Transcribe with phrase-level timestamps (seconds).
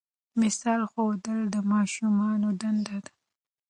[0.41, 3.11] مثال ښودل د ماشومانو دنده ده.